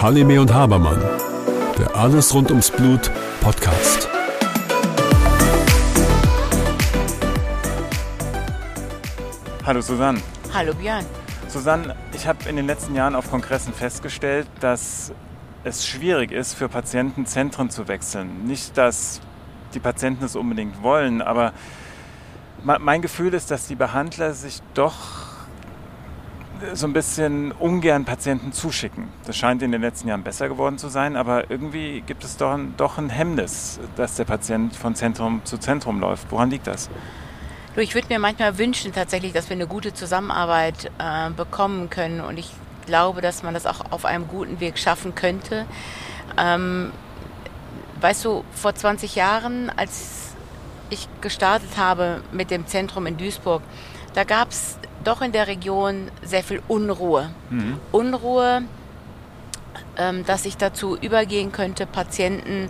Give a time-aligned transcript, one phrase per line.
[0.00, 1.02] Halime und Habermann,
[1.76, 3.10] der Alles rund ums Blut
[3.40, 4.08] Podcast.
[9.64, 10.20] Hallo Susanne.
[10.54, 11.04] Hallo Björn.
[11.48, 15.12] Susanne, ich habe in den letzten Jahren auf Kongressen festgestellt, dass
[15.64, 18.44] es schwierig ist, für Patienten Zentren zu wechseln.
[18.44, 19.20] Nicht, dass
[19.74, 21.52] die Patienten es unbedingt wollen, aber
[22.62, 25.25] mein Gefühl ist, dass die Behandler sich doch
[26.74, 29.08] so ein bisschen ungern Patienten zuschicken.
[29.24, 32.52] Das scheint in den letzten Jahren besser geworden zu sein, aber irgendwie gibt es doch
[32.52, 36.30] ein, doch ein Hemmnis, dass der Patient von Zentrum zu Zentrum läuft.
[36.30, 36.88] Woran liegt das?
[37.76, 42.38] Ich würde mir manchmal wünschen tatsächlich, dass wir eine gute Zusammenarbeit äh, bekommen können und
[42.38, 42.50] ich
[42.86, 45.66] glaube, dass man das auch auf einem guten Weg schaffen könnte.
[46.38, 46.90] Ähm,
[48.00, 50.34] weißt du, vor 20 Jahren, als
[50.88, 53.62] ich gestartet habe mit dem Zentrum in Duisburg,
[54.14, 57.30] da gab es doch in der Region sehr viel Unruhe.
[57.50, 57.78] Mhm.
[57.92, 58.62] Unruhe,
[59.96, 62.68] ähm, dass ich dazu übergehen könnte, Patienten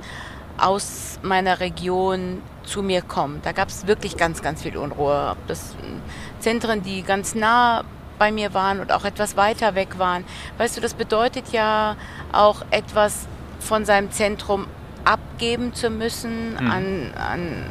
[0.59, 3.41] aus meiner Region zu mir kommen.
[3.43, 5.37] Da gab es wirklich ganz, ganz viel Unruhe.
[5.47, 7.85] Das äh, Zentren, die ganz nah
[8.19, 10.25] bei mir waren und auch etwas weiter weg waren.
[10.59, 11.97] Weißt du, das bedeutet ja
[12.33, 13.27] auch etwas
[13.61, 14.67] von seinem Zentrum
[15.05, 16.71] abgeben zu müssen mhm.
[16.71, 17.65] an, an,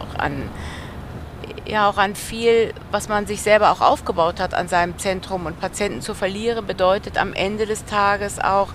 [0.00, 0.42] auch an
[1.68, 5.60] ja auch an viel, was man sich selber auch aufgebaut hat an seinem Zentrum und
[5.60, 8.68] Patienten zu verlieren, bedeutet am Ende des Tages auch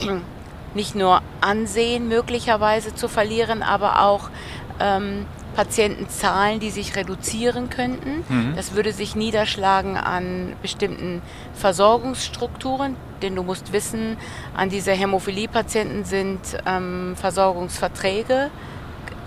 [0.74, 4.30] nicht nur Ansehen möglicherweise zu verlieren, aber auch
[4.78, 5.26] ähm,
[5.56, 8.24] Patientenzahlen, die sich reduzieren könnten.
[8.28, 8.56] Mhm.
[8.56, 11.22] Das würde sich niederschlagen an bestimmten
[11.54, 14.18] Versorgungsstrukturen, denn du musst wissen,
[14.54, 18.50] an diese Hämophilie-Patienten sind ähm, Versorgungsverträge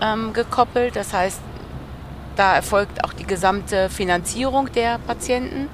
[0.01, 0.95] ähm, gekoppelt.
[0.95, 1.41] Das heißt,
[2.39, 5.67] da erfolgt auch die gesamte Finanzierung der Patienten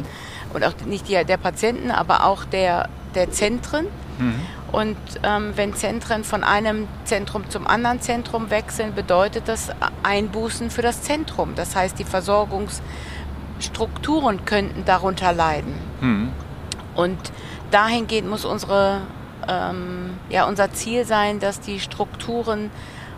[0.52, 3.85] und auch nicht die, der Patienten, aber auch der, der Zentren.
[4.17, 4.41] Mhm.
[4.72, 9.69] Und ähm, wenn Zentren von einem Zentrum zum anderen Zentrum wechseln, bedeutet das
[10.01, 11.53] Einbußen für das Zentrum.
[11.56, 15.75] Das heißt, die Versorgungsstrukturen könnten darunter leiden.
[16.01, 16.31] Mhm.
[16.95, 17.19] Und
[17.69, 19.01] dahingehend muss unsere,
[19.47, 22.72] ähm, ja, unser Ziel sein, dass die Strukturen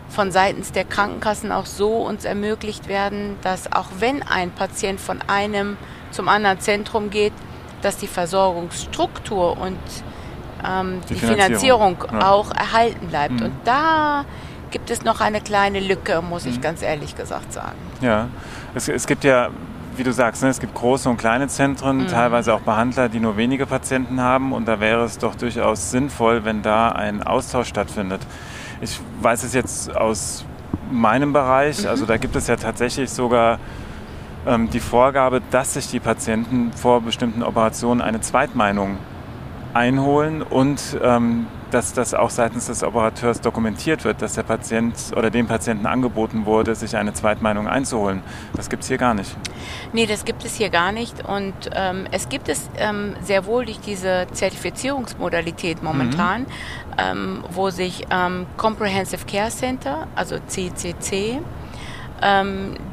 [0.09, 5.19] von seitens der Krankenkassen auch so uns ermöglicht werden, dass auch wenn ein Patient von
[5.28, 5.78] einem
[6.12, 7.34] zum anderen Zentrum geht,
[7.81, 9.78] dass die Versorgungsstruktur und
[10.66, 12.31] ähm, die, die, Finanzierung, Finanzierung ja.
[12.31, 13.40] auch erhalten bleibt.
[13.40, 13.46] Mhm.
[13.46, 14.25] Und da
[14.72, 16.62] gibt es noch eine kleine Lücke, muss ich mhm.
[16.62, 17.78] ganz ehrlich gesagt sagen.
[18.01, 18.29] Ja,
[18.73, 19.50] es, es gibt ja
[19.97, 22.07] wie du sagst, ne, es gibt große und kleine Zentren, mhm.
[22.07, 24.53] teilweise auch Behandler, die nur wenige Patienten haben.
[24.53, 28.22] Und da wäre es doch durchaus sinnvoll, wenn da ein Austausch stattfindet.
[28.81, 30.45] Ich weiß es jetzt aus
[30.91, 31.89] meinem Bereich, mhm.
[31.89, 33.59] also da gibt es ja tatsächlich sogar
[34.45, 38.97] ähm, die Vorgabe, dass sich die Patienten vor bestimmten Operationen eine Zweitmeinung
[39.73, 45.29] einholen und ähm, dass das auch seitens des Operateurs dokumentiert wird, dass der Patient oder
[45.29, 48.22] dem Patienten angeboten wurde, sich eine Zweitmeinung einzuholen.
[48.55, 49.35] Das gibt es hier gar nicht.
[49.94, 51.28] Nee, das gibt es hier gar nicht.
[51.28, 56.47] Und ähm, es gibt es ähm, sehr wohl durch diese Zertifizierungsmodalität momentan, mhm.
[56.97, 61.41] ähm, wo sich ähm, Comprehensive Care Center, also CCC,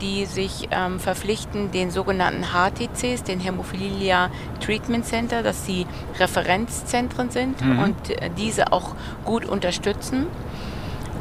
[0.03, 4.31] die sich ähm, verpflichten, den sogenannten HTCs, den Hämophilia
[4.61, 5.87] Treatment Center, dass sie
[6.19, 7.79] Referenzzentren sind mhm.
[7.79, 10.27] und äh, diese auch gut unterstützen.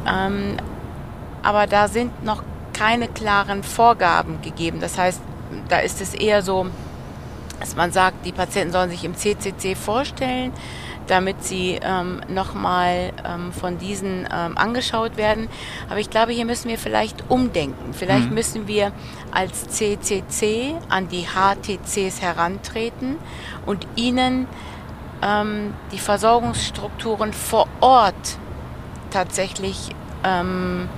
[0.06, 0.56] Ähm,
[1.42, 2.42] aber da sind noch
[2.74, 4.80] keine klaren Vorgaben gegeben.
[4.80, 5.20] Das heißt,
[5.68, 6.66] da ist es eher so,
[7.60, 10.52] dass man sagt, die Patienten sollen sich im CCC vorstellen
[11.06, 15.48] damit sie ähm, nochmal ähm, von diesen ähm, angeschaut werden.
[15.88, 17.92] Aber ich glaube, hier müssen wir vielleicht umdenken.
[17.92, 18.34] Vielleicht mhm.
[18.34, 18.92] müssen wir
[19.30, 23.16] als CCC an die HTCs herantreten
[23.66, 24.46] und ihnen
[25.22, 28.38] ähm, die Versorgungsstrukturen vor Ort
[29.10, 29.90] tatsächlich
[30.24, 30.88] ähm,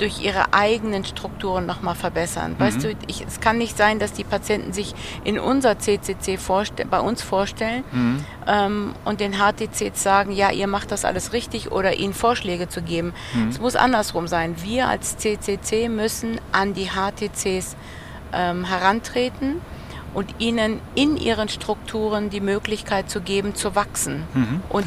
[0.00, 2.52] durch ihre eigenen Strukturen nochmal verbessern.
[2.52, 2.60] Mhm.
[2.60, 4.94] Weißt du, ich, es kann nicht sein, dass die Patienten sich
[5.24, 6.38] in unser CCC
[6.88, 8.24] bei uns vorstellen mhm.
[8.46, 12.82] ähm, und den HTCs sagen, ja, ihr macht das alles richtig oder ihnen Vorschläge zu
[12.82, 13.12] geben.
[13.34, 13.48] Mhm.
[13.48, 14.56] Es muss andersrum sein.
[14.62, 17.76] Wir als CCC müssen an die HTCs
[18.32, 19.60] ähm, herantreten
[20.14, 24.24] und ihnen in ihren Strukturen die Möglichkeit zu geben, zu wachsen.
[24.34, 24.62] Mhm.
[24.68, 24.86] Und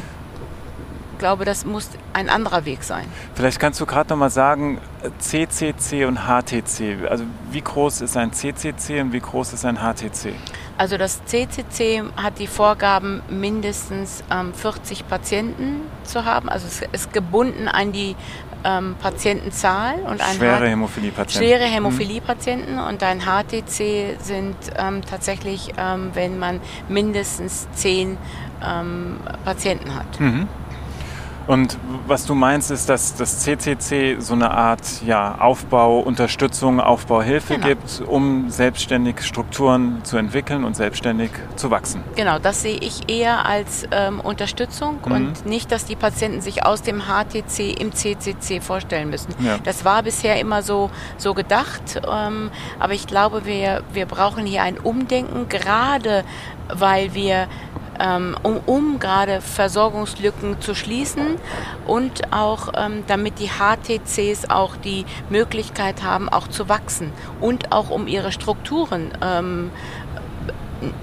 [1.18, 3.04] glaube, das muss ein anderer Weg sein.
[3.34, 4.78] Vielleicht kannst du gerade noch mal sagen,
[5.18, 7.08] CCC und HTC.
[7.08, 10.34] Also wie groß ist ein CCC und wie groß ist ein HTC?
[10.76, 16.48] Also das CCC hat die Vorgaben, mindestens ähm, 40 Patienten zu haben.
[16.48, 18.16] Also es ist gebunden an die
[18.64, 21.46] ähm, Patientenzahl und ein schwere Hämophilie-Patienten.
[21.46, 28.16] Schwere Hämophilie-Patienten und ein HTC sind ähm, tatsächlich, ähm, wenn man mindestens zehn
[28.64, 30.18] ähm, Patienten hat.
[30.18, 30.48] Mhm.
[31.46, 37.54] Und was du meinst, ist, dass das CCC so eine Art ja, Aufbau, Unterstützung, Aufbauhilfe
[37.54, 37.66] genau.
[37.66, 42.02] gibt, um selbstständig Strukturen zu entwickeln und selbstständig zu wachsen.
[42.16, 45.12] Genau, das sehe ich eher als ähm, Unterstützung mhm.
[45.12, 49.34] und nicht, dass die Patienten sich aus dem HTC im CCC vorstellen müssen.
[49.40, 49.58] Ja.
[49.64, 54.62] Das war bisher immer so, so gedacht, ähm, aber ich glaube, wir, wir brauchen hier
[54.62, 56.24] ein Umdenken, gerade
[56.68, 57.48] weil wir
[58.42, 61.36] um, um gerade Versorgungslücken zu schließen
[61.86, 67.90] und auch ähm, damit die HTCs auch die Möglichkeit haben, auch zu wachsen und auch
[67.90, 69.70] um ihre Strukturen ähm,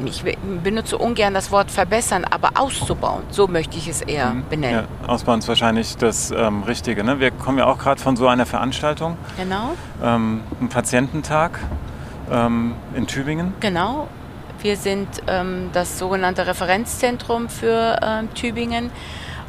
[0.05, 0.23] ich
[0.63, 3.23] benutze ungern das Wort verbessern, aber auszubauen.
[3.29, 4.43] So möchte ich es eher mhm.
[4.49, 4.85] benennen.
[5.01, 7.03] Ja, ausbauen ist wahrscheinlich das ähm, Richtige.
[7.03, 7.19] Ne?
[7.19, 9.17] Wir kommen ja auch gerade von so einer Veranstaltung.
[9.37, 9.73] Genau.
[10.03, 11.59] Ähm, ein Patiententag
[12.31, 13.53] ähm, in Tübingen.
[13.59, 14.07] Genau.
[14.61, 18.91] Wir sind ähm, das sogenannte Referenzzentrum für ähm, Tübingen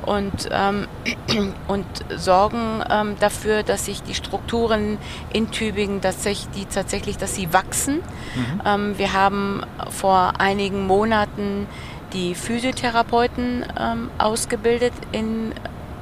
[0.03, 0.87] und, ähm,
[1.69, 1.87] und
[2.17, 4.99] sorgen ähm, dafür, dass sich die Strukturen
[5.32, 7.97] in Tübingen tatsächlich, die tatsächlich dass sie wachsen.
[7.97, 8.62] Mhm.
[8.64, 11.67] Ähm, wir haben vor einigen Monaten
[12.12, 15.53] die Physiotherapeuten ähm, ausgebildet in,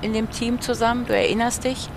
[0.03, 1.07] in dem Team zusammen.
[1.07, 1.89] Du erinnerst dich.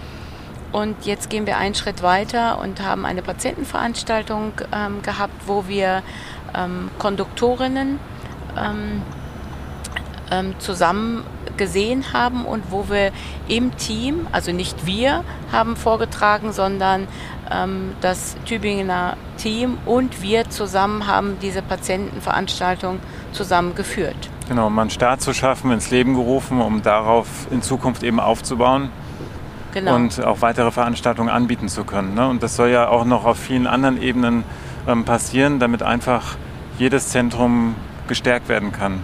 [0.71, 6.01] Und jetzt gehen wir einen Schritt weiter und haben eine Patientenveranstaltung ähm, gehabt, wo wir
[6.55, 7.99] ähm, Konduktorinnen
[8.57, 9.01] ähm,
[10.31, 11.23] ähm, zusammen
[11.57, 13.11] gesehen haben und wo wir
[13.47, 17.07] im Team, also nicht wir haben vorgetragen, sondern
[17.51, 22.99] ähm, das Tübingener Team und wir zusammen haben diese Patientenveranstaltung
[23.31, 24.15] zusammengeführt.
[24.49, 28.89] Genau, um einen Start zu schaffen, ins Leben gerufen, um darauf in Zukunft eben aufzubauen.
[29.73, 29.95] Genau.
[29.95, 32.13] Und auch weitere Veranstaltungen anbieten zu können.
[32.13, 32.27] Ne?
[32.27, 34.43] Und das soll ja auch noch auf vielen anderen Ebenen ähm,
[35.05, 36.35] passieren, damit einfach
[36.77, 37.75] jedes Zentrum
[38.07, 38.99] gestärkt werden kann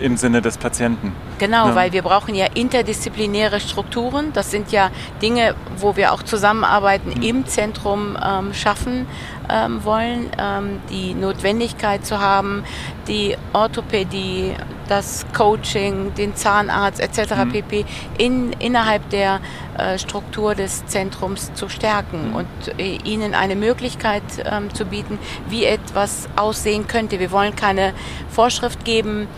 [0.00, 1.12] im Sinne des Patienten.
[1.38, 1.74] Genau, ja.
[1.74, 4.32] weil wir brauchen ja interdisziplinäre Strukturen.
[4.32, 4.90] Das sind ja
[5.22, 7.22] Dinge, wo wir auch Zusammenarbeiten mhm.
[7.22, 9.06] im Zentrum ähm, schaffen
[9.48, 10.30] ähm, wollen.
[10.38, 12.64] Ähm, die Notwendigkeit zu haben,
[13.08, 14.54] die Orthopädie,
[14.88, 17.36] das Coaching, den Zahnarzt etc.
[17.44, 17.52] Mhm.
[17.52, 17.84] pp.
[18.18, 19.40] In, innerhalb der
[19.78, 22.36] äh, Struktur des Zentrums zu stärken mhm.
[22.36, 25.18] und äh, ihnen eine Möglichkeit ähm, zu bieten,
[25.48, 27.20] wie etwas aussehen könnte.
[27.20, 27.94] Wir wollen keine
[28.30, 29.28] Vorschrift geben,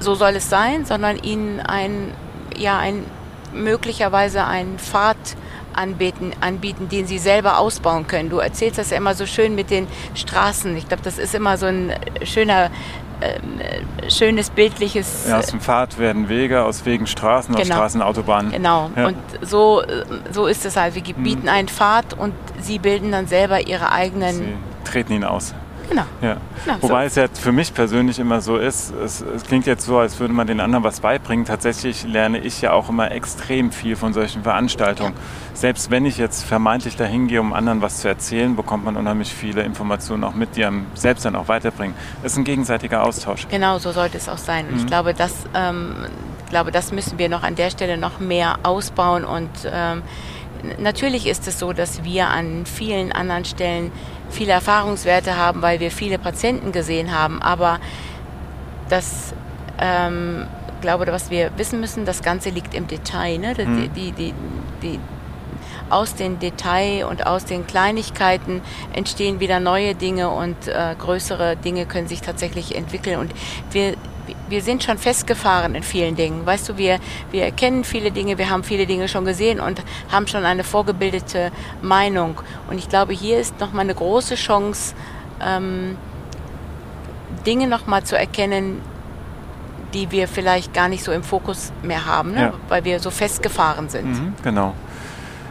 [0.00, 2.12] so soll es sein, sondern ihnen ein,
[2.56, 3.04] ja, ein,
[3.52, 5.16] möglicherweise einen Pfad
[5.72, 8.30] anbieten, anbieten, den sie selber ausbauen können.
[8.30, 10.76] Du erzählst das ja immer so schön mit den Straßen.
[10.76, 11.92] Ich glaube, das ist immer so ein
[12.24, 12.70] schöner
[13.20, 15.26] äh, schönes bildliches.
[15.28, 17.62] Ja, aus dem Pfad werden Wege, aus Wegen Straßen, genau.
[17.62, 18.50] aus Straßen Autobahnen.
[18.50, 18.90] Genau.
[18.96, 19.08] Ja.
[19.08, 19.82] Und so,
[20.32, 20.94] so ist es halt.
[20.94, 21.22] Wir mhm.
[21.22, 24.34] bieten einen Pfad und sie bilden dann selber ihre eigenen.
[24.34, 25.54] Sie treten ihn aus.
[25.90, 26.04] Genau.
[26.22, 26.36] Ja.
[26.64, 27.20] genau Wobei so.
[27.20, 30.32] es ja für mich persönlich immer so ist, es, es, klingt jetzt so, als würde
[30.32, 31.44] man den anderen was beibringen.
[31.44, 35.14] Tatsächlich lerne ich ja auch immer extrem viel von solchen Veranstaltungen.
[35.14, 35.56] Ja.
[35.56, 39.34] Selbst wenn ich jetzt vermeintlich dahin gehe, um anderen was zu erzählen, bekommt man unheimlich
[39.34, 41.96] viele Informationen auch mit, die einem selbst dann auch weiterbringen.
[42.22, 43.48] Es ist ein gegenseitiger Austausch.
[43.50, 44.70] Genau, so sollte es auch sein.
[44.70, 44.76] Mhm.
[44.78, 46.06] ich glaube, das, ähm,
[46.50, 50.02] glaube, das müssen wir noch an der Stelle noch mehr ausbauen und ähm,
[50.78, 53.92] natürlich ist es so, dass wir an vielen anderen Stellen
[54.30, 57.42] viele Erfahrungswerte haben, weil wir viele Patienten gesehen haben.
[57.42, 57.80] Aber
[58.88, 59.34] das,
[59.78, 60.46] ähm,
[60.80, 63.38] glaube, was wir wissen müssen, das Ganze liegt im Detail.
[63.38, 63.54] Ne?
[63.58, 63.92] Mhm.
[63.94, 64.34] Die, die,
[64.82, 65.00] die,
[65.90, 71.84] aus den Detail und aus den Kleinigkeiten entstehen wieder neue Dinge und äh, größere Dinge
[71.84, 73.18] können sich tatsächlich entwickeln.
[73.18, 73.32] Und
[73.72, 73.96] wir
[74.50, 76.44] wir sind schon festgefahren in vielen Dingen.
[76.44, 76.98] Weißt du, wir,
[77.30, 81.52] wir kennen viele Dinge, wir haben viele Dinge schon gesehen und haben schon eine vorgebildete
[81.80, 82.40] Meinung.
[82.68, 84.94] Und ich glaube, hier ist nochmal eine große Chance,
[85.40, 85.96] ähm,
[87.46, 88.82] Dinge nochmal zu erkennen,
[89.94, 92.40] die wir vielleicht gar nicht so im Fokus mehr haben, ne?
[92.40, 92.52] ja.
[92.68, 94.12] weil wir so festgefahren sind.
[94.12, 94.74] Mhm, genau.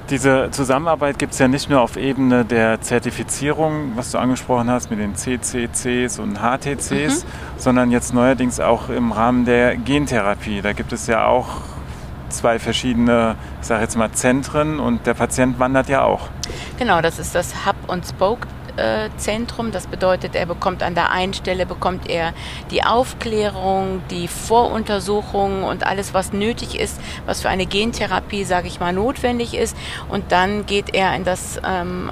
[0.10, 4.90] Diese Zusammenarbeit gibt es ja nicht nur auf Ebene der Zertifizierung, was du angesprochen hast
[4.90, 7.28] mit den CCCs und HTCs, mhm.
[7.58, 10.64] sondern jetzt neuerdings auch im Rahmen der Gentherapie.
[10.64, 11.62] Da gibt es ja auch
[12.30, 16.30] zwei verschiedene, ich sage jetzt mal, Zentren und der Patient wandert ja auch.
[16.80, 18.48] Genau, das ist das Hub und Spoke
[18.80, 19.72] äh, Zentrum.
[19.72, 22.34] Das bedeutet, er bekommt an der einen Stelle bekommt er
[22.72, 28.80] die Aufklärung, die Voruntersuchung und alles, was nötig ist, was für eine Gentherapie, sage ich
[28.80, 29.76] mal, notwendig ist.
[30.10, 32.10] Und dann geht er in das ähm,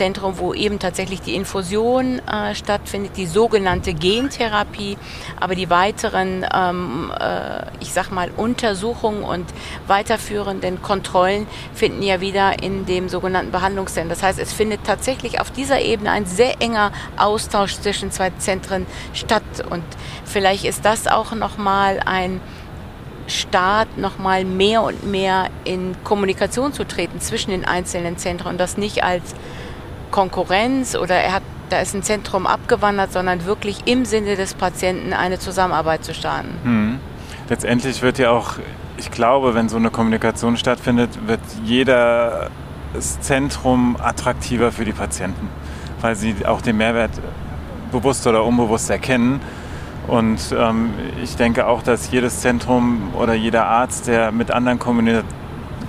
[0.00, 4.96] Zentrum, wo eben tatsächlich die Infusion äh, stattfindet, die sogenannte Gentherapie,
[5.38, 9.44] aber die weiteren, ähm, äh, ich sag mal, Untersuchungen und
[9.88, 14.08] weiterführenden Kontrollen finden ja wieder in dem sogenannten Behandlungszentrum.
[14.08, 18.86] Das heißt, es findet tatsächlich auf dieser Ebene ein sehr enger Austausch zwischen zwei Zentren
[19.12, 19.84] statt und
[20.24, 22.40] vielleicht ist das auch nochmal ein
[23.26, 28.78] Staat nochmal mehr und mehr in Kommunikation zu treten zwischen den einzelnen Zentren und das
[28.78, 29.34] nicht als
[30.10, 35.12] Konkurrenz oder er hat, da ist ein Zentrum abgewandert, sondern wirklich im Sinne des Patienten
[35.12, 36.54] eine Zusammenarbeit zu starten.
[36.62, 37.00] Hm.
[37.48, 38.54] Letztendlich wird ja auch,
[38.96, 42.50] ich glaube, wenn so eine Kommunikation stattfindet, wird jeder
[42.98, 45.48] Zentrum attraktiver für die Patienten,
[46.00, 47.12] weil sie auch den Mehrwert
[47.92, 49.40] bewusst oder unbewusst erkennen
[50.10, 50.90] und ähm,
[51.22, 54.80] ich denke auch, dass jedes Zentrum oder jeder Arzt, der mit anderen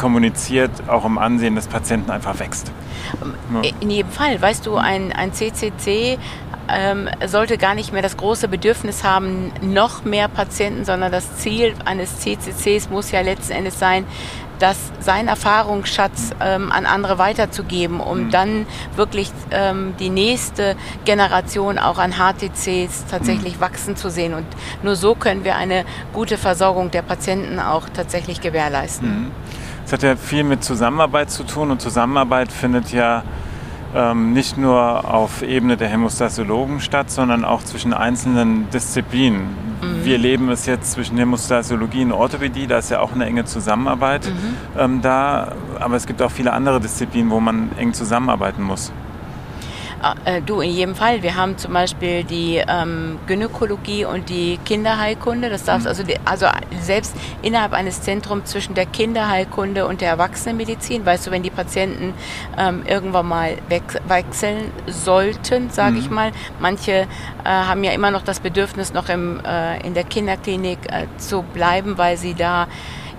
[0.01, 2.72] kommuniziert, auch im Ansehen des Patienten einfach wächst.
[3.53, 3.70] Ja.
[3.79, 4.41] In jedem Fall.
[4.41, 6.17] Weißt du, ein, ein CCC
[6.67, 11.75] ähm, sollte gar nicht mehr das große Bedürfnis haben, noch mehr Patienten, sondern das Ziel
[11.86, 14.05] eines CCCs muss ja letzten Endes sein,
[14.58, 18.31] das sein Erfahrungsschatz ähm, an andere weiterzugeben, um mhm.
[18.31, 18.65] dann
[18.96, 23.62] wirklich ähm, die nächste Generation auch an HTCs tatsächlich mhm.
[23.62, 24.34] wachsen zu sehen.
[24.34, 24.46] Und
[24.84, 29.25] nur so können wir eine gute Versorgung der Patienten auch tatsächlich gewährleisten.
[29.25, 29.31] Mhm.
[29.92, 33.24] Es hat ja viel mit Zusammenarbeit zu tun und Zusammenarbeit findet ja
[33.94, 39.42] ähm, nicht nur auf Ebene der Hämostasiologen statt, sondern auch zwischen einzelnen Disziplinen.
[39.42, 40.06] Mhm.
[40.06, 44.28] Wir leben es jetzt zwischen Hämostasiologie und Orthopädie, da ist ja auch eine enge Zusammenarbeit
[44.28, 44.80] mhm.
[44.80, 48.94] ähm, da, aber es gibt auch viele andere Disziplinen, wo man eng zusammenarbeiten muss.
[50.25, 51.22] Äh, du, in jedem Fall.
[51.22, 55.50] Wir haben zum Beispiel die ähm, Gynäkologie und die Kinderheilkunde.
[55.50, 55.89] Das darfst mhm.
[55.89, 56.48] also, die, also
[56.79, 62.13] selbst innerhalb eines Zentrums zwischen der Kinderheilkunde und der Erwachsenenmedizin, weißt du, wenn die Patienten
[62.58, 63.58] ähm, irgendwann mal
[64.08, 66.00] wechseln sollten, sage mhm.
[66.00, 66.31] ich mal.
[66.60, 67.05] Manche äh,
[67.46, 71.98] haben ja immer noch das Bedürfnis, noch im, äh, in der Kinderklinik äh, zu bleiben,
[71.98, 72.67] weil sie da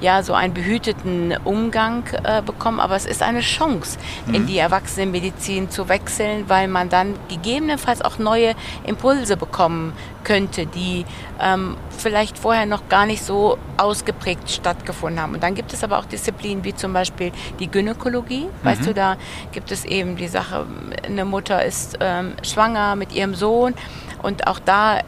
[0.02, 2.80] ja so einen behüteten Umgang äh, bekommen.
[2.80, 4.34] Aber es ist eine Chance, mhm.
[4.34, 8.54] in die Erwachsenenmedizin zu wechseln, weil man dann gegebenenfalls auch neue
[8.84, 9.92] Impulse bekommen
[10.24, 11.04] könnte, die
[11.40, 15.34] ähm, vielleicht vorher noch gar nicht so ausgeprägt stattgefunden haben.
[15.34, 18.44] Und dann gibt es aber auch Disziplinen wie zum Beispiel die Gynäkologie.
[18.44, 18.64] Mhm.
[18.66, 19.16] Weißt du, da
[19.52, 20.66] gibt es eben die Sache,
[21.04, 23.74] eine Mutter ist ähm, schwanger mit ihrem Sohn
[24.22, 25.00] und auch da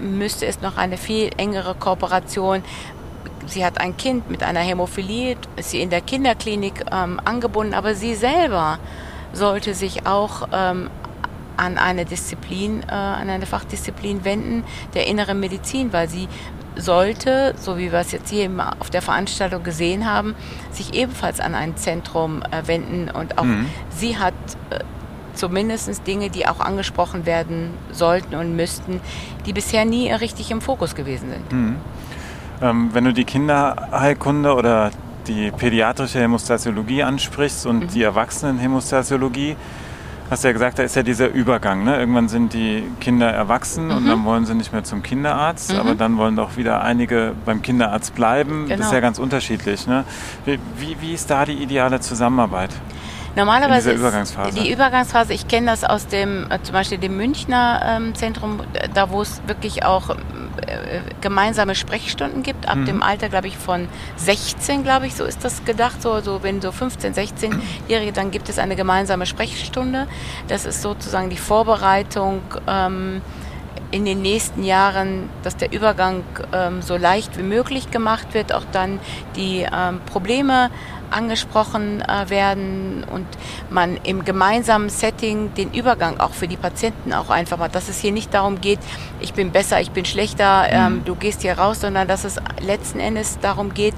[0.00, 2.62] müsste es noch eine viel engere Kooperation
[3.48, 7.94] sie hat ein Kind mit einer Hämophilie, ist sie in der Kinderklinik ähm, angebunden, aber
[7.94, 8.78] sie selber
[9.32, 10.90] sollte sich auch ähm,
[11.56, 14.64] an eine Disziplin, äh, an eine Fachdisziplin wenden,
[14.94, 16.28] der inneren Medizin, weil sie
[16.76, 20.36] sollte, so wie wir es jetzt hier auf der Veranstaltung gesehen haben,
[20.70, 23.66] sich ebenfalls an ein Zentrum äh, wenden und auch mhm.
[23.90, 24.34] sie hat
[24.70, 24.78] äh,
[25.34, 29.00] zumindest Dinge, die auch angesprochen werden sollten und müssten,
[29.46, 31.52] die bisher nie richtig im Fokus gewesen sind.
[31.52, 31.76] Mhm.
[32.60, 34.90] Ähm, wenn du die Kinderheilkunde oder
[35.26, 37.88] die pädiatrische Hämostasiologie ansprichst und mhm.
[37.88, 39.56] die Erwachsenenhämostasiologie,
[40.30, 41.84] hast du ja gesagt, da ist ja dieser Übergang.
[41.84, 41.98] Ne?
[41.98, 43.96] Irgendwann sind die Kinder erwachsen mhm.
[43.96, 45.78] und dann wollen sie nicht mehr zum Kinderarzt, mhm.
[45.78, 48.66] aber dann wollen doch wieder einige beim Kinderarzt bleiben.
[48.66, 48.68] Genau.
[48.68, 48.94] Das ist genau.
[48.94, 49.86] ja ganz unterschiedlich.
[49.86, 50.04] Ne?
[50.44, 52.70] Wie, wie, wie ist da die ideale Zusammenarbeit?
[53.36, 54.58] Normalerweise Übergangsphase.
[54.58, 58.60] die Übergangsphase, ich kenne das aus dem, äh, zum Beispiel dem Münchner ähm, Zentrum,
[58.94, 60.14] da wo es wirklich auch äh,
[61.20, 62.86] gemeinsame Sprechstunden gibt, ab mhm.
[62.86, 66.02] dem Alter, glaube ich, von 16, glaube ich, so ist das gedacht.
[66.02, 70.06] So, so wenn so 15, 16-Jährige, dann gibt es eine gemeinsame Sprechstunde.
[70.48, 73.20] Das ist sozusagen die Vorbereitung ähm,
[73.90, 76.22] in den nächsten Jahren, dass der Übergang
[76.52, 79.00] ähm, so leicht wie möglich gemacht wird, auch dann
[79.36, 80.70] die ähm, Probleme
[81.10, 83.26] angesprochen äh, werden und
[83.70, 87.98] man im gemeinsamen Setting den Übergang auch für die Patienten auch einfach macht, dass es
[87.98, 88.78] hier nicht darum geht,
[89.20, 91.04] ich bin besser, ich bin schlechter, ähm, mhm.
[91.04, 93.94] du gehst hier raus, sondern dass es letzten Endes darum geht,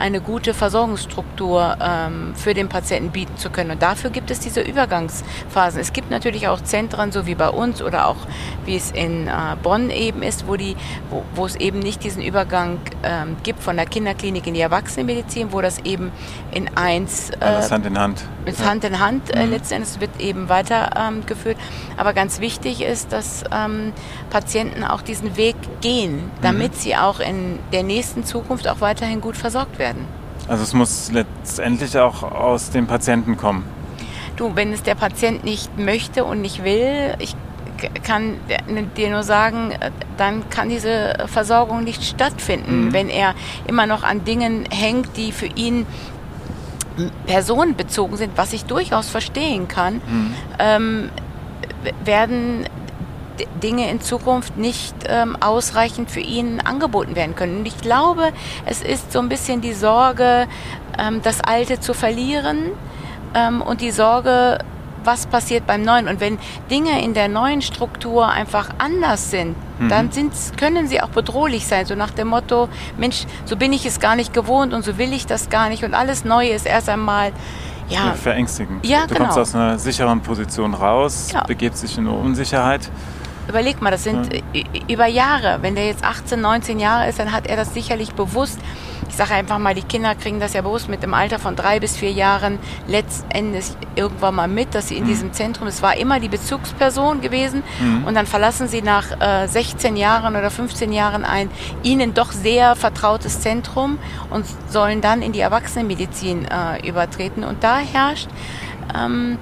[0.00, 3.70] eine gute Versorgungsstruktur ähm, für den Patienten bieten zu können.
[3.70, 5.78] Und dafür gibt es diese Übergangsphasen.
[5.78, 8.16] Es gibt natürlich auch Zentren, so wie bei uns oder auch
[8.64, 9.30] wie es in äh,
[9.62, 10.74] Bonn eben ist, wo, die,
[11.10, 15.52] wo, wo es eben nicht diesen Übergang ähm, gibt von der Kinderklinik in die Erwachsenenmedizin,
[15.52, 16.10] wo das eben
[16.50, 17.30] in eins...
[17.30, 18.24] Äh, Alles Hand in Hand.
[18.46, 18.64] Mit ja.
[18.64, 19.50] Hand in Hand äh, mhm.
[19.50, 21.58] letztendlich wird eben weitergeführt.
[21.58, 23.92] Ähm, Aber ganz wichtig ist, dass ähm,
[24.30, 26.76] Patienten auch diesen Weg gehen, damit mhm.
[26.76, 30.06] sie auch in der nächsten Zukunft auch weiterhin gut versorgt werden werden.
[30.48, 33.64] Also es muss letztendlich auch aus dem Patienten kommen.
[34.36, 37.36] Du, wenn es der Patient nicht möchte und nicht will, ich
[38.02, 38.36] kann
[38.96, 39.72] dir nur sagen,
[40.16, 42.92] dann kann diese Versorgung nicht stattfinden, mhm.
[42.92, 43.34] wenn er
[43.66, 45.86] immer noch an Dingen hängt, die für ihn
[47.26, 50.34] personenbezogen sind, was ich durchaus verstehen kann, mhm.
[50.58, 51.08] ähm,
[52.04, 52.66] werden
[53.62, 57.58] Dinge in Zukunft nicht ähm, ausreichend für ihn angeboten werden können.
[57.58, 58.32] Und ich glaube,
[58.66, 60.46] es ist so ein bisschen die Sorge,
[60.98, 62.72] ähm, das Alte zu verlieren
[63.34, 64.58] ähm, und die Sorge,
[65.04, 66.08] was passiert beim Neuen.
[66.08, 66.38] Und wenn
[66.70, 69.88] Dinge in der neuen Struktur einfach anders sind, mhm.
[69.88, 70.10] dann
[70.56, 71.86] können sie auch bedrohlich sein.
[71.86, 75.12] So nach dem Motto, Mensch, so bin ich es gar nicht gewohnt und so will
[75.12, 75.84] ich das gar nicht.
[75.84, 77.32] Und alles Neue ist erst einmal
[77.88, 78.86] ja, verängstigend.
[78.86, 79.24] Ja, du genau.
[79.24, 81.42] kommst aus einer sicheren Position raus, ja.
[81.44, 82.88] begebst dich in eine Unsicherheit.
[83.50, 84.62] Überleg mal, das sind ja.
[84.88, 85.58] über Jahre.
[85.60, 88.58] Wenn der jetzt 18, 19 Jahre ist, dann hat er das sicherlich bewusst
[89.10, 91.80] ich sage einfach mal, die Kinder kriegen das ja bewusst mit dem Alter von drei
[91.80, 93.66] bis vier Jahren letztendlich
[93.96, 95.08] irgendwann mal mit, dass sie in mhm.
[95.08, 98.04] diesem Zentrum, es war immer die Bezugsperson gewesen mhm.
[98.04, 101.50] und dann verlassen sie nach äh, 16 Jahren oder 15 Jahren ein
[101.82, 103.98] ihnen doch sehr vertrautes Zentrum
[104.30, 108.28] und sollen dann in die Erwachsenenmedizin äh, übertreten und da herrscht
[108.96, 109.38] ähm,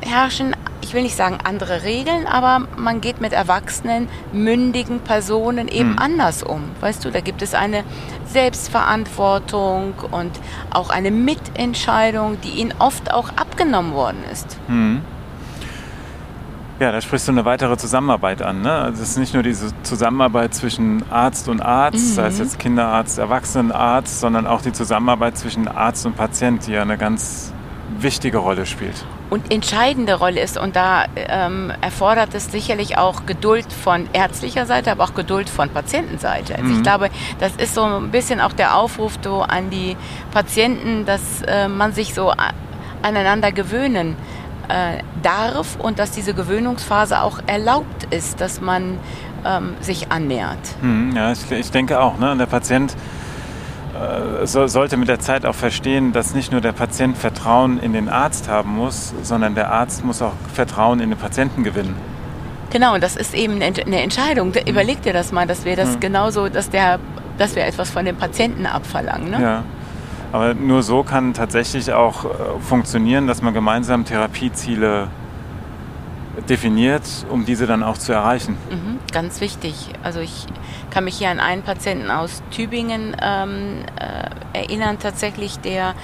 [0.00, 0.54] herrschen
[0.90, 5.98] ich will nicht sagen andere Regeln, aber man geht mit erwachsenen, mündigen Personen eben mhm.
[6.00, 6.62] anders um.
[6.80, 7.84] Weißt du, da gibt es eine
[8.26, 10.32] Selbstverantwortung und
[10.70, 14.58] auch eine Mitentscheidung, die ihnen oft auch abgenommen worden ist.
[14.66, 15.02] Mhm.
[16.80, 18.62] Ja, da sprichst du eine weitere Zusammenarbeit an.
[18.62, 18.72] Ne?
[18.72, 22.14] Also es ist nicht nur diese Zusammenarbeit zwischen Arzt und Arzt, mhm.
[22.14, 26.82] sei es jetzt Kinderarzt, Erwachsenenarzt, sondern auch die Zusammenarbeit zwischen Arzt und Patient, die ja
[26.82, 27.52] eine ganz
[28.00, 30.58] wichtige Rolle spielt und entscheidende Rolle ist.
[30.58, 35.70] Und da ähm, erfordert es sicherlich auch Geduld von ärztlicher Seite, aber auch Geduld von
[35.70, 36.56] Patientenseite.
[36.56, 36.76] Also mhm.
[36.76, 39.96] ich glaube, das ist so ein bisschen auch der Aufruf so an die
[40.32, 42.32] Patienten, dass äh, man sich so
[43.02, 44.16] aneinander gewöhnen
[44.68, 48.98] äh, darf und dass diese Gewöhnungsphase auch erlaubt ist, dass man
[49.44, 50.58] ähm, sich annähert.
[50.82, 52.18] Mhm, ja, ich, ich denke auch.
[52.18, 52.32] Ne?
[52.32, 53.19] Und der Patient äh,
[54.44, 58.08] so, sollte mit der Zeit auch verstehen, dass nicht nur der Patient Vertrauen in den
[58.08, 61.94] Arzt haben muss, sondern der Arzt muss auch Vertrauen in den Patienten gewinnen.
[62.70, 64.48] Genau, und das ist eben eine Entscheidung.
[64.48, 64.68] Mhm.
[64.68, 66.00] Überleg dir das mal, dass wir das mhm.
[66.00, 66.98] genauso, dass der,
[67.36, 69.30] dass wir etwas von dem Patienten abverlangen.
[69.30, 69.42] Ne?
[69.42, 69.64] Ja.
[70.32, 72.28] Aber nur so kann tatsächlich auch äh,
[72.60, 75.08] funktionieren, dass man gemeinsam Therapieziele
[76.48, 78.56] definiert, um diese dann auch zu erreichen.
[78.70, 79.74] Mhm, ganz wichtig.
[80.02, 80.46] Also ich
[80.90, 85.94] kann mich hier an einen Patienten aus Tübingen ähm, äh, erinnern, tatsächlich, der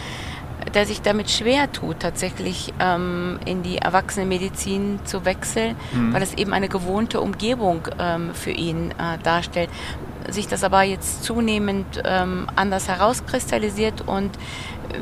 [0.75, 6.13] der sich damit schwer tut, tatsächlich ähm, in die Erwachsenenmedizin zu wechseln, mhm.
[6.13, 9.71] weil es eben eine gewohnte Umgebung ähm, für ihn äh, darstellt.
[10.31, 14.31] Sich das aber jetzt zunehmend ähm, anders herauskristallisiert und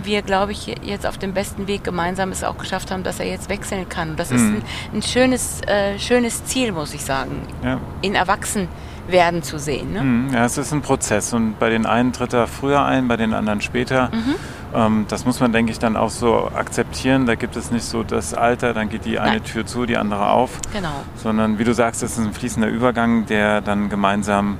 [0.02, 3.26] wir, glaube ich, jetzt auf dem besten Weg gemeinsam es auch geschafft haben, dass er
[3.26, 4.10] jetzt wechseln kann.
[4.10, 4.36] Und das mhm.
[4.36, 4.62] ist ein,
[4.94, 7.80] ein schönes, äh, schönes Ziel, muss ich sagen, ja.
[8.02, 8.68] in Erwachsenen
[9.08, 9.92] werden zu sehen.
[9.92, 10.02] Ne?
[10.02, 10.32] Mhm.
[10.32, 13.34] Ja, es ist ein Prozess und bei den einen tritt er früher ein, bei den
[13.34, 14.10] anderen später.
[14.12, 14.34] Mhm.
[14.74, 17.26] Ähm, das muss man, denke ich, dann auch so akzeptieren.
[17.26, 19.44] Da gibt es nicht so das Alter, dann geht die eine Nein.
[19.44, 20.58] Tür zu, die andere auf.
[20.72, 21.02] Genau.
[21.16, 24.58] Sondern, wie du sagst, es ist ein fließender Übergang, der dann gemeinsam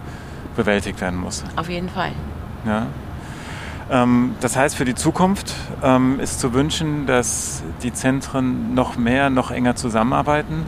[0.57, 1.45] bewältigt werden muss.
[1.57, 2.13] Auf jeden Fall.
[2.67, 2.87] Ja.
[3.91, 9.31] Ähm, das heißt, für die Zukunft ähm, ist zu wünschen, dass die Zentren noch mehr,
[9.31, 10.65] noch enger zusammenarbeiten.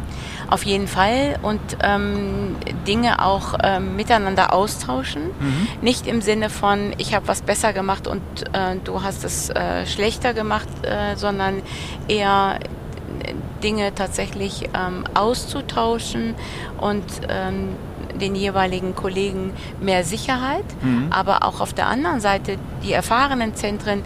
[0.48, 5.22] Auf jeden Fall und ähm, Dinge auch ähm, miteinander austauschen.
[5.22, 5.68] Mhm.
[5.80, 8.20] Nicht im Sinne von, ich habe was besser gemacht und
[8.52, 11.62] äh, du hast es äh, schlechter gemacht, äh, sondern
[12.06, 12.60] eher
[13.62, 16.34] Dinge tatsächlich ähm, auszutauschen
[16.78, 17.70] und ähm,
[18.18, 21.08] den jeweiligen Kollegen mehr Sicherheit, mhm.
[21.10, 24.02] aber auch auf der anderen Seite die erfahrenen Zentren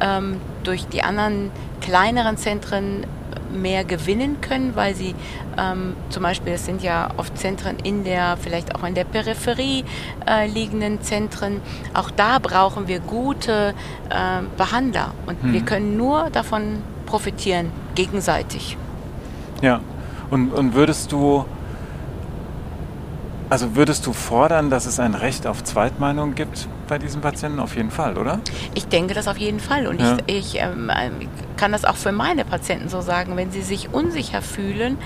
[0.00, 3.06] ähm, durch die anderen kleineren Zentren
[3.54, 5.14] mehr gewinnen können, weil sie
[5.56, 9.84] ähm, zum Beispiel, es sind ja oft Zentren in der, vielleicht auch in der Peripherie
[10.26, 11.60] äh, liegenden Zentren.
[11.94, 13.74] Auch da brauchen wir gute
[14.10, 15.52] äh, Behandler und mhm.
[15.52, 18.76] wir können nur davon profitieren, gegenseitig.
[19.62, 19.80] Ja,
[20.30, 21.44] und, und würdest du
[23.54, 27.60] also würdest du fordern, dass es ein Recht auf Zweitmeinung gibt bei diesen Patienten?
[27.60, 28.40] Auf jeden Fall, oder?
[28.74, 29.86] Ich denke das auf jeden Fall.
[29.86, 30.16] Und ja.
[30.26, 30.90] ich, ich ähm,
[31.56, 33.36] kann das auch für meine Patienten so sagen.
[33.36, 34.98] Wenn sie sich unsicher fühlen,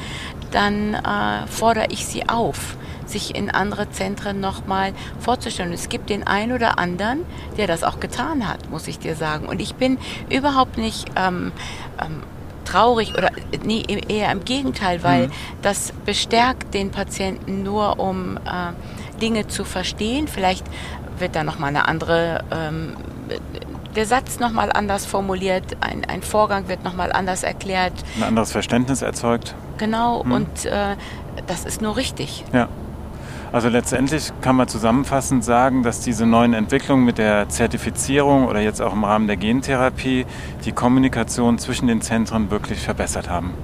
[0.51, 5.75] dann äh, fordere ich sie auf, sich in andere Zentren nochmal vorzustellen.
[5.75, 7.27] Es gibt den einen oder anderen,
[7.59, 9.47] der das auch getan hat, muss ich dir sagen.
[9.47, 9.99] Und ich bin
[10.31, 11.53] überhaupt nicht ähm,
[12.01, 12.23] ähm,
[12.69, 13.31] traurig oder
[13.65, 15.33] nee, eher im Gegenteil, weil mhm.
[15.63, 20.29] das bestärkt den Patienten nur, um äh, Dinge zu verstehen.
[20.29, 20.65] Vielleicht
[21.19, 22.97] wird da nochmal eine andere, ähm,
[23.97, 27.95] der Satz nochmal anders formuliert, ein, ein Vorgang wird nochmal anders erklärt.
[28.17, 29.55] Ein anderes Verständnis erzeugt.
[29.79, 30.33] Genau, mhm.
[30.33, 30.97] und äh,
[31.47, 32.45] das ist nur richtig.
[32.53, 32.69] Ja.
[33.51, 38.83] Also letztendlich kann man zusammenfassend sagen, dass diese neuen Entwicklungen mit der Zertifizierung oder jetzt
[38.83, 40.27] auch im Rahmen der Gentherapie
[40.65, 43.55] die Kommunikation zwischen den Zentren wirklich verbessert haben.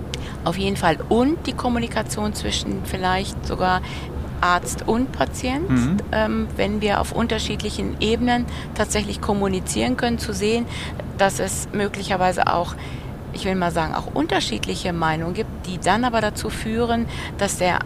[0.45, 0.99] Auf jeden Fall.
[1.09, 3.83] Und die Kommunikation zwischen vielleicht sogar
[4.41, 5.97] Arzt und Patient, mhm.
[6.13, 10.67] ähm, wenn wir auf unterschiedlichen Ebenen tatsächlich kommunizieren können, zu sehen,
[11.19, 12.75] dass es möglicherweise auch
[13.35, 17.81] ich will mal sagen, auch unterschiedliche Meinungen gibt, die dann aber dazu führen, dass der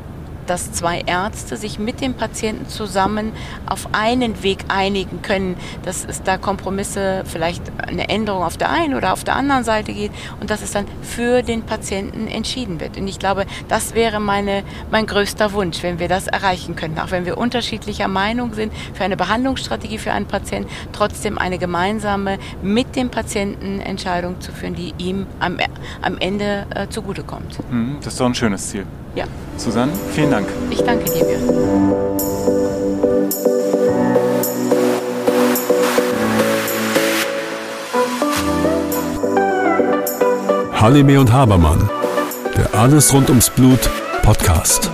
[0.48, 3.32] dass zwei Ärzte sich mit dem Patienten zusammen
[3.66, 8.94] auf einen Weg einigen können, dass es da Kompromisse, vielleicht eine Änderung auf der einen
[8.94, 12.96] oder auf der anderen Seite geht und dass es dann für den Patienten entschieden wird.
[12.96, 17.10] Und ich glaube, das wäre meine, mein größter Wunsch, wenn wir das erreichen könnten, auch
[17.10, 22.96] wenn wir unterschiedlicher Meinung sind für eine Behandlungsstrategie für einen Patienten, trotzdem eine gemeinsame mit
[22.96, 25.58] dem Patienten Entscheidung zu führen, die ihm am,
[26.02, 27.58] am Ende äh, zugutekommt.
[27.70, 28.86] Mhm, das ist doch ein schönes Ziel.
[29.14, 29.24] Ja.
[29.56, 30.37] Susanne, vielen Dank.
[30.70, 31.26] Ich danke dir.
[40.80, 41.90] Halime und Habermann,
[42.56, 43.90] der Alles rund ums Blut
[44.22, 44.90] Podcast.